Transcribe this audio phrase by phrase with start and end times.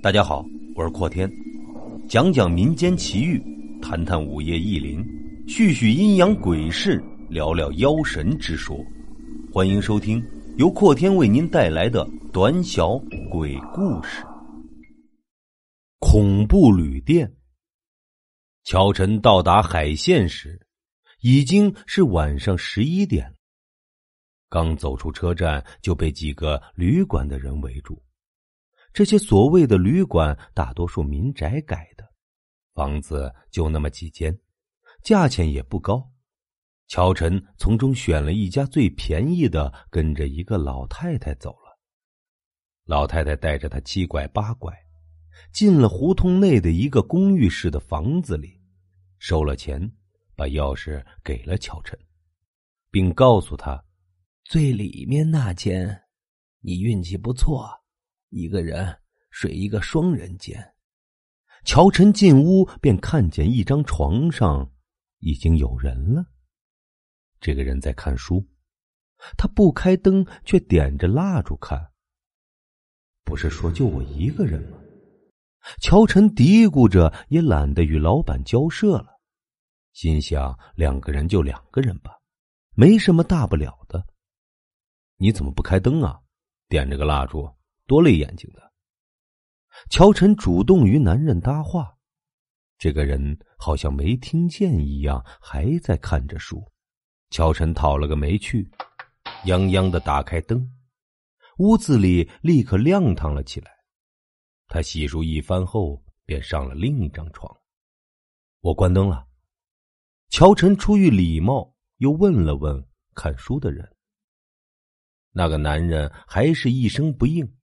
[0.00, 0.44] 大家好，
[0.76, 1.30] 我是阔天，
[2.08, 3.42] 讲讲民间奇遇，
[3.80, 5.04] 谈谈午夜异灵，
[5.48, 8.76] 叙叙阴阳鬼事，聊聊妖神之说。
[9.52, 10.24] 欢迎收听
[10.56, 12.96] 由阔天为您带来的短小
[13.28, 14.24] 鬼故事。
[15.98, 17.32] 恐怖旅店。
[18.62, 20.60] 乔晨到达海县时，
[21.20, 23.34] 已经是晚上十一点。
[24.48, 28.00] 刚走出车站，就被几个旅馆的人围住。
[28.92, 32.06] 这些所谓的旅馆，大多数民宅改的，
[32.74, 34.38] 房子就那么几间，
[35.02, 36.10] 价钱也不高。
[36.88, 41.78] 乔晨从中选了一家最便宜的，跟着一个老太太走了。
[42.84, 44.76] 老太太带着他七拐八拐，
[45.54, 48.60] 进了胡同内的一个公寓式的房子里，
[49.18, 49.90] 收了钱，
[50.36, 51.98] 把钥匙给了乔晨，
[52.90, 53.82] 并告诉他
[54.44, 56.02] ：“最里面那间，
[56.60, 57.70] 你运气不错。”
[58.32, 58.98] 一个人
[59.30, 60.74] 睡一个双人间。
[61.64, 64.72] 乔晨进屋便看见一张床上
[65.18, 66.24] 已经有人了。
[67.40, 68.44] 这个人在看书，
[69.36, 71.92] 他不开灯，却点着蜡烛看。
[73.22, 74.78] 不是说就我一个人吗？
[75.80, 79.20] 乔晨嘀咕着，也懒得与老板交涉了，
[79.92, 82.18] 心想两个人就两个人吧，
[82.74, 84.04] 没什么大不了的。
[85.18, 86.18] 你怎么不开灯啊？
[86.68, 87.48] 点着个蜡烛。
[87.86, 88.72] 多累眼睛的。
[89.90, 91.96] 乔晨主动与男人搭话，
[92.78, 96.62] 这个人好像没听见一样，还在看着书。
[97.30, 98.70] 乔晨讨了个没趣，
[99.44, 100.70] 泱泱的打开灯，
[101.58, 103.70] 屋子里立刻亮堂了起来。
[104.68, 107.54] 他洗漱一番后，便上了另一张床。
[108.60, 109.26] 我关灯了。
[110.28, 113.96] 乔晨出于礼貌，又问了问看书的人。
[115.30, 117.56] 那个男人还是一声不应。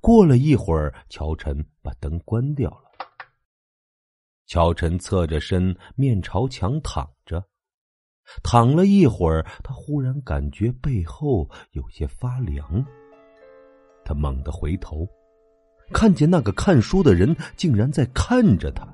[0.00, 2.84] 过了一会儿，乔晨把灯关掉了。
[4.46, 7.44] 乔晨侧着身，面朝墙躺着，
[8.42, 12.84] 躺了一会儿，他忽然感觉背后有些发凉。
[14.04, 15.06] 他猛地回头，
[15.92, 18.88] 看见那个看书的人竟然在看着他。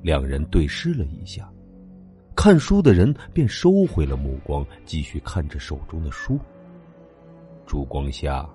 [0.00, 1.52] 两人对视了一下，
[2.34, 6.38] 看书的人便收回了目光，继续看着手中的书。
[7.66, 8.48] 烛光下。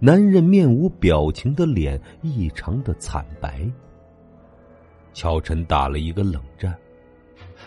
[0.00, 3.66] 男人面无表情的脸异常的惨白。
[5.12, 6.76] 乔晨打了一个冷战，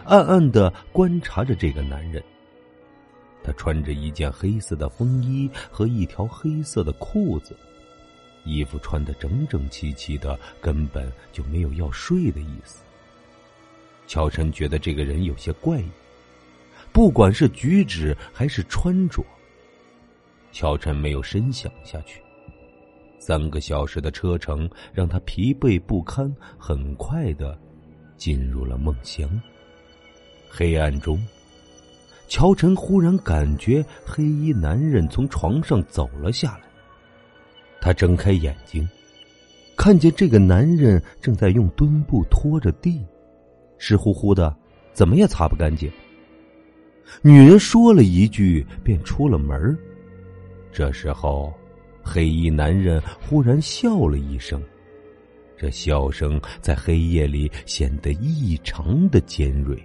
[0.06, 2.24] 暗暗的观察着这个男人。
[3.44, 7.56] 他穿着一件黑色的风衣和一条黑色的裤子，
[8.44, 12.84] 衣服穿的整整齐齐的，根本就没有要睡的意思。
[14.06, 15.90] 乔晨觉得这个人有些怪异，
[16.92, 19.24] 不管是举止还是穿着。
[20.52, 22.22] 乔晨没有深想下去。
[23.20, 27.58] 三个小时的车程让他疲惫不堪，很快的
[28.18, 29.30] 进入了梦乡。
[30.50, 31.22] 黑暗中，
[32.28, 36.64] 乔晨忽然感觉黑衣男人从床上走了下来。
[37.82, 38.88] 他睁开眼睛，
[39.78, 43.06] 看见这个男人正在用墩布拖着地，
[43.78, 44.56] 湿乎乎的，
[44.92, 45.92] 怎么也擦不干净。
[47.22, 49.78] 女人说了一句，便出了门
[50.72, 51.54] 这时候，
[52.04, 54.64] 黑衣男人忽然笑了一声，
[55.58, 59.78] 这笑声在黑夜里显得异常的尖锐。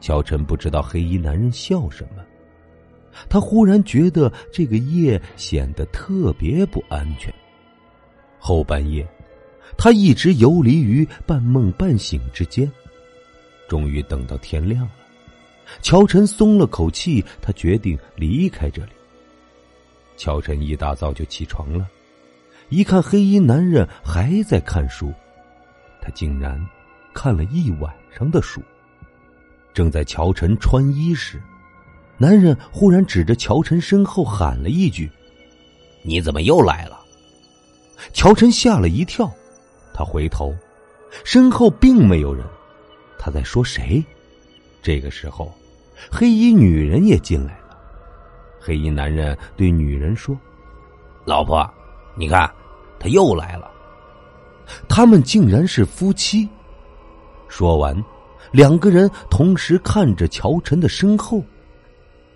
[0.00, 2.24] 乔晨不知道黑衣男人笑什么，
[3.28, 7.32] 他忽然觉得这个夜显得特别不安全。
[8.38, 9.06] 后半夜，
[9.76, 12.70] 他一直游离于半梦半醒之间，
[13.68, 14.92] 终于等到天亮了。
[15.80, 18.92] 乔晨松了口气，他决定离开这里。
[20.16, 21.86] 乔晨一大早就起床了，
[22.68, 25.12] 一看黑衣男人还在看书，
[26.00, 26.64] 他竟然
[27.12, 28.62] 看了一晚上的书。
[29.74, 31.42] 正在乔晨穿衣时，
[32.18, 35.10] 男人忽然指着乔晨身后喊了一句
[36.04, 37.00] ：“你怎么又来了？”
[38.12, 39.32] 乔晨吓了一跳，
[39.94, 40.54] 他回头，
[41.24, 42.44] 身后并没有人。
[43.18, 44.04] 他在说谁？
[44.82, 45.52] 这个时候，
[46.10, 47.61] 黑衣女人也进来。
[48.64, 50.38] 黑衣男人对女人说
[51.26, 51.68] ：“老婆，
[52.14, 52.48] 你看，
[52.96, 53.68] 他又来了。
[54.88, 56.48] 他们竟然是夫妻。”
[57.50, 57.92] 说完，
[58.52, 61.42] 两个人同时看着乔晨的身后。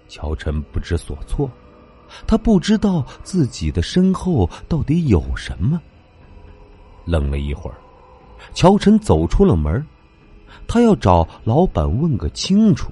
[0.09, 1.49] 乔晨不知所措，
[2.27, 5.81] 他不知道自己的身后到底有什么。
[7.05, 7.77] 愣了一会儿，
[8.53, 9.87] 乔晨走出了门，
[10.67, 12.91] 他要找老板问个清楚。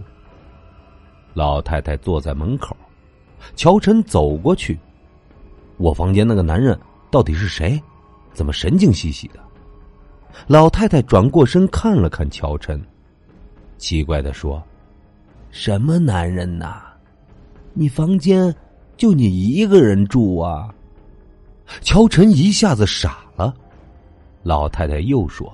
[1.32, 2.76] 老太太坐在门口。
[3.56, 4.78] 乔晨走过去，
[5.76, 6.78] 我房间那个男人
[7.10, 7.80] 到底是谁？
[8.32, 9.38] 怎么神经兮兮的？
[10.48, 12.82] 老太太转过身看了看乔晨，
[13.78, 14.60] 奇怪的说
[15.52, 16.82] ：“什么男人呐？
[17.72, 18.52] 你房间
[18.96, 20.68] 就你一个人住啊？”
[21.80, 23.54] 乔晨一下子傻了。
[24.42, 25.52] 老太太又说：“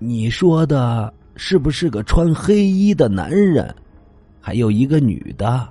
[0.00, 3.72] 你说的是不是个穿黑衣的男人？
[4.40, 5.68] 还有一个女的？”“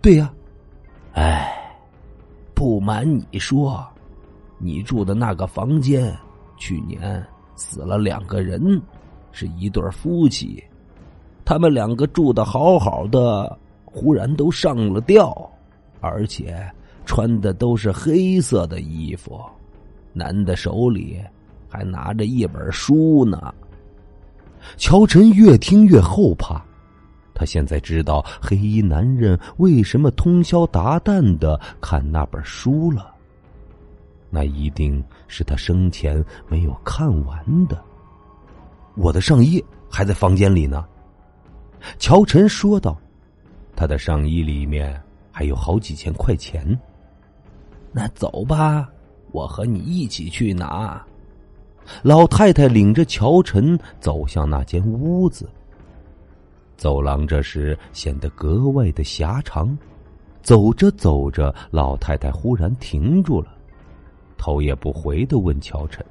[0.00, 0.32] 对呀。
[1.12, 1.52] ”“哎，
[2.54, 3.86] 不瞒你说，
[4.58, 6.16] 你住的那个房间
[6.56, 7.24] 去年……”
[7.62, 8.80] 死了两个人，
[9.32, 10.64] 是一对夫妻，
[11.44, 13.54] 他们两个住的好好的，
[13.84, 15.30] 忽然都上了吊，
[16.00, 16.66] 而且
[17.04, 19.38] 穿的都是黑色的衣服，
[20.14, 21.20] 男的手里
[21.68, 23.52] 还拿着一本书呢。
[24.78, 26.64] 乔晨越听越后怕，
[27.40, 33.14] 他现在知道黑衣男人为什么通宵达旦的看那本书了。
[34.28, 37.82] 那一定是他生前没有看完的。
[38.94, 40.84] 我的上衣还在房间里呢，
[41.98, 42.94] 乔晨说道。
[43.74, 45.02] 他的上衣里面
[45.32, 46.78] 还有好几千块钱。
[47.90, 48.86] 那走吧，
[49.32, 51.02] 我和你一起去拿。
[52.02, 55.48] 老太太领着乔晨走向那间屋子。
[56.80, 59.76] 走廊这时显得格外的狭长。
[60.40, 63.54] 走着走着，老太太忽然停住了。
[64.38, 66.02] 头也不回的问乔晨：“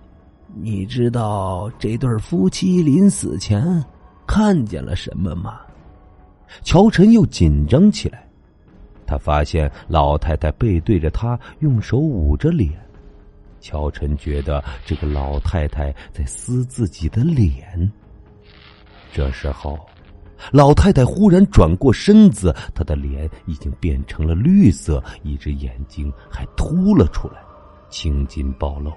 [0.62, 3.84] 你知道这对夫妻临死前
[4.28, 5.60] 看见了什么吗？”
[6.62, 8.24] 乔晨又紧张起来，
[9.08, 12.80] 他发现老太太背对着他，用手捂着脸。
[13.60, 17.92] 乔晨觉得这个老太太在撕自己的脸。
[19.12, 19.80] 这时候，
[20.52, 27.36] 老太太忽然转过身子，她的脸已经变成了绿色，一只眼睛还凸了出来。
[27.90, 28.92] 青筋暴露，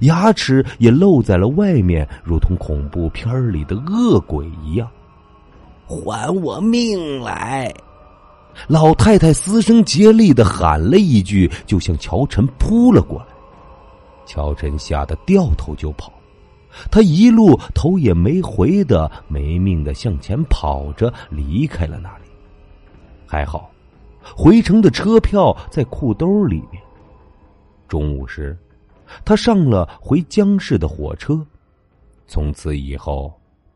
[0.00, 4.90] 牙齿也露在了外面，如同恐怖片里的恶鬼一样。
[5.86, 7.72] 还我命来！
[8.66, 13.26] 老太太嘶声竭力的喊了一句，就向乔晨扑了过来。
[14.26, 16.12] 乔晨吓得掉头就跑，
[16.90, 22.24] 他一路头也没回的没命的向前跑着，离开了那里。
[23.26, 23.70] 还好，
[24.22, 26.82] 回程的车票在裤兜里面。
[27.88, 28.56] 中午时，
[29.24, 31.44] 他上了回江市的火车。
[32.26, 33.32] 从此以后，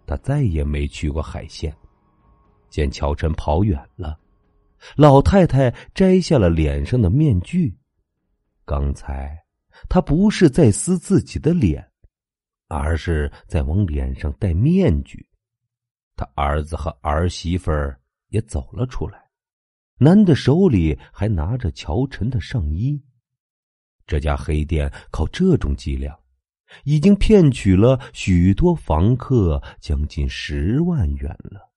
[0.06, 1.74] 他再也没去过海县。
[2.70, 4.18] 见乔晨跑远了，
[4.96, 7.76] 老太太摘下了脸上的面具。
[8.64, 9.36] 刚才，
[9.88, 11.84] 他不是在撕自己的脸，
[12.76, 15.26] 而是在往脸上戴面具。
[16.16, 19.30] 他儿子和儿媳妇儿也走了出来，
[19.98, 23.02] 男的手里还拿着乔晨的上衣。
[24.06, 26.16] 这家黑店靠这种伎俩，
[26.84, 31.73] 已经骗取了许多房客将近十万元了。